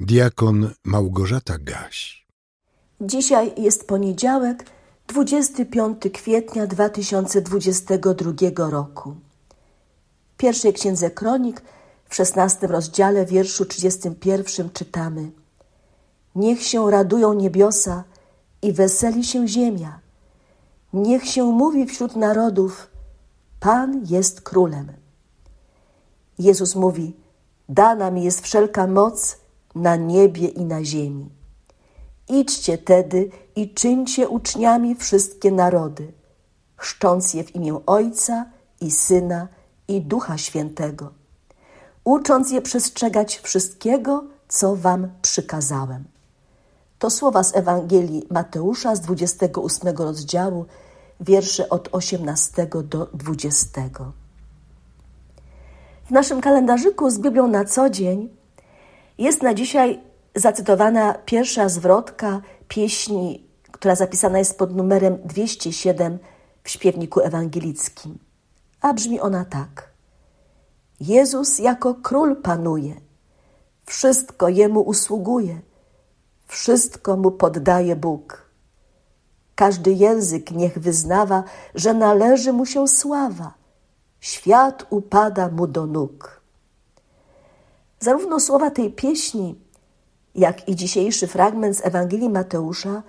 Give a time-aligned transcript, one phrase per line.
[0.00, 2.26] Diakon Małgorzata Gaś.
[3.00, 4.64] Dzisiaj jest poniedziałek,
[5.08, 9.14] 25 kwietnia 2022 roku.
[10.34, 11.62] W pierwszej księdze kronik,
[12.08, 15.30] w 16 rozdziale, wierszu 31 czytamy:
[16.34, 18.04] Niech się radują niebiosa
[18.62, 20.00] i weseli się ziemia.
[20.92, 22.86] Niech się mówi wśród narodów:
[23.60, 24.92] Pan jest królem.
[26.38, 27.16] Jezus mówi:
[27.68, 29.43] Dana mi jest wszelka moc
[29.74, 31.30] na niebie i na ziemi.
[32.28, 36.12] Idźcie tedy i czyńcie uczniami wszystkie narody,
[36.76, 38.46] chrzcząc je w imię Ojca
[38.80, 39.48] i Syna
[39.88, 41.10] i Ducha Świętego,
[42.04, 46.04] ucząc je przestrzegać wszystkiego, co wam przykazałem.
[46.98, 50.66] To słowa z Ewangelii Mateusza z 28 rozdziału,
[51.20, 53.82] wiersze od 18 do 20.
[56.04, 58.28] W naszym kalendarzyku z Biblią na co dzień
[59.18, 60.00] jest na dzisiaj
[60.34, 66.18] zacytowana pierwsza zwrotka pieśni, która zapisana jest pod numerem 207
[66.62, 68.18] w śpiewniku ewangelickim.
[68.80, 69.90] A brzmi ona tak.
[71.00, 72.94] Jezus jako król panuje,
[73.86, 75.60] wszystko jemu usługuje,
[76.46, 78.50] wszystko mu poddaje Bóg.
[79.54, 83.54] Każdy język niech wyznawa, że należy mu się sława,
[84.20, 86.43] świat upada mu do nóg.
[88.04, 89.54] Zarówno słowa tej pieśni,
[90.34, 93.02] jak i dzisiejszy fragment z Ewangelii Mateusza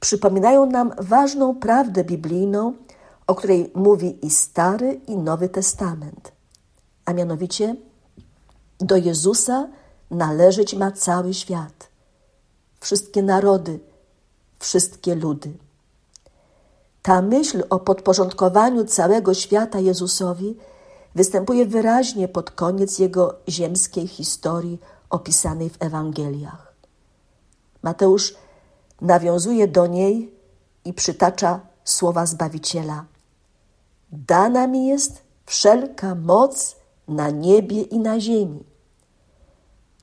[0.00, 2.74] przypominają nam ważną prawdę biblijną,
[3.26, 6.32] o której mówi i Stary, i Nowy Testament.
[7.04, 7.76] A mianowicie,
[8.80, 9.68] do Jezusa
[10.10, 11.88] należeć ma cały świat,
[12.80, 13.78] wszystkie narody,
[14.58, 15.52] wszystkie ludy.
[17.02, 20.56] Ta myśl o podporządkowaniu całego świata Jezusowi
[21.14, 24.78] występuje wyraźnie pod koniec jego ziemskiej historii
[25.10, 26.74] opisanej w Ewangeliach.
[27.82, 28.34] Mateusz
[29.00, 30.34] nawiązuje do niej
[30.84, 33.04] i przytacza słowa Zbawiciela.
[34.12, 36.76] Dana mi jest wszelka moc
[37.08, 38.64] na niebie i na ziemi.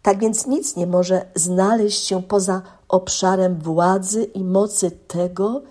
[0.01, 5.61] Tak więc nic nie może znaleźć się poza obszarem władzy i mocy tego,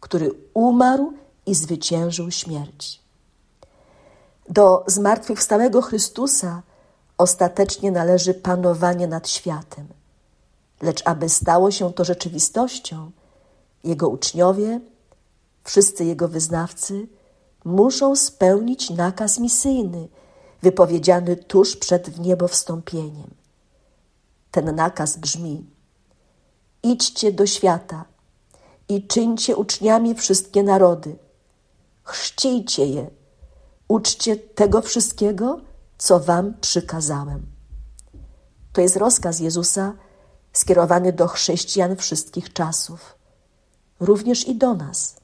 [0.00, 1.12] który umarł
[1.46, 3.05] i zwyciężył śmierć.
[4.48, 6.62] Do zmartwychwstałego Chrystusa
[7.18, 9.86] ostatecznie należy panowanie nad światem.
[10.82, 13.10] Lecz aby stało się to rzeczywistością,
[13.84, 14.80] Jego uczniowie,
[15.64, 17.08] wszyscy Jego wyznawcy,
[17.64, 20.08] muszą spełnić nakaz misyjny,
[20.62, 23.30] wypowiedziany tuż przed w niebo wstąpieniem.
[24.50, 25.64] Ten nakaz brzmi:
[26.82, 28.04] Idźcie do świata
[28.88, 31.16] i czyńcie uczniami wszystkie narody,
[32.04, 33.10] chrzcijcie je
[33.88, 35.60] Uczcie tego wszystkiego,
[35.98, 37.46] co wam przykazałem.
[38.72, 39.92] To jest rozkaz Jezusa
[40.52, 43.14] skierowany do chrześcijan wszystkich czasów,
[44.00, 45.16] również i do nas.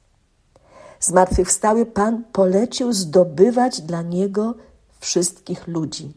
[0.99, 4.55] Zmartwychwstały Pan polecił zdobywać dla Niego
[4.99, 6.13] wszystkich ludzi.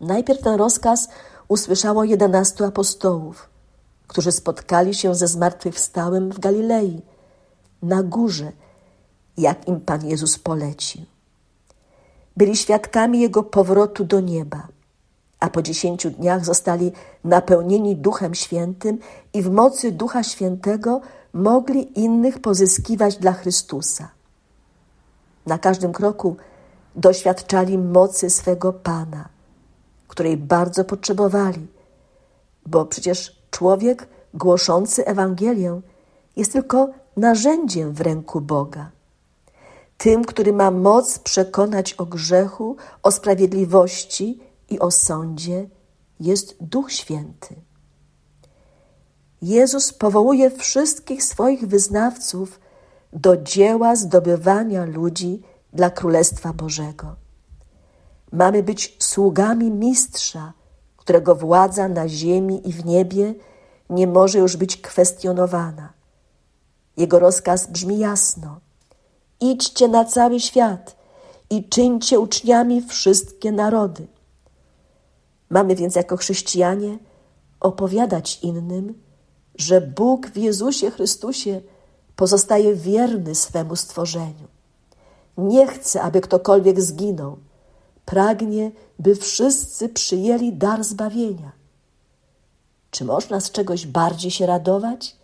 [0.00, 1.08] Najpierw ten rozkaz
[1.48, 3.48] usłyszało jedenastu apostołów,
[4.06, 7.02] którzy spotkali się ze zmartwychwstałym w Galilei,
[7.82, 8.52] na górze,
[9.38, 11.02] jak im Pan Jezus polecił.
[12.36, 14.68] Byli świadkami Jego powrotu do nieba,
[15.40, 16.92] a po dziesięciu dniach zostali
[17.24, 18.98] napełnieni Duchem Świętym
[19.32, 21.00] i w mocy Ducha Świętego
[21.32, 24.08] mogli innych pozyskiwać dla Chrystusa.
[25.46, 26.36] Na każdym kroku
[26.96, 29.28] doświadczali mocy swego Pana,
[30.08, 31.66] której bardzo potrzebowali,
[32.66, 35.80] bo przecież człowiek głoszący Ewangelię
[36.36, 38.90] jest tylko narzędziem w ręku Boga
[39.98, 45.68] tym, który ma moc przekonać o grzechu, o sprawiedliwości i o sądzie,
[46.20, 47.54] jest Duch Święty.
[49.42, 52.60] Jezus powołuje wszystkich swoich wyznawców
[53.12, 55.42] do dzieła zdobywania ludzi
[55.72, 57.16] dla Królestwa Bożego.
[58.32, 60.52] Mamy być sługami Mistrza,
[60.96, 63.34] którego władza na ziemi i w niebie
[63.90, 65.92] nie może już być kwestionowana.
[66.96, 68.60] Jego rozkaz brzmi jasno–
[69.40, 70.96] Idźcie na cały świat
[71.50, 74.06] i czyńcie uczniami wszystkie narody.
[75.50, 76.98] Mamy więc jako chrześcijanie
[77.60, 79.02] opowiadać innym,
[79.54, 81.60] że Bóg w Jezusie Chrystusie
[82.16, 84.48] pozostaje wierny swemu stworzeniu.
[85.38, 87.38] Nie chce, aby ktokolwiek zginął.
[88.04, 91.52] Pragnie, by wszyscy przyjęli dar zbawienia.
[92.90, 95.16] Czy można z czegoś bardziej się radować?